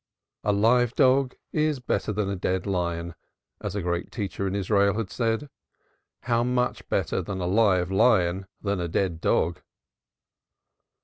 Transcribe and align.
A 0.43 0.51
live 0.51 0.95
dog 0.95 1.35
is 1.51 1.79
better 1.79 2.11
than 2.11 2.27
a 2.27 2.35
dead 2.35 2.65
lion, 2.65 3.13
as 3.61 3.75
a 3.75 3.83
great 3.83 4.09
teacher 4.11 4.47
in 4.47 4.55
Israel 4.55 4.95
had 4.95 5.11
said. 5.11 5.47
How 6.21 6.43
much 6.43 6.89
better 6.89 7.21
then 7.21 7.39
a 7.39 7.45
live 7.45 7.91
lion 7.91 8.47
than 8.63 8.79
a 8.79 8.87
dead 8.87 9.21
dog? 9.21 9.61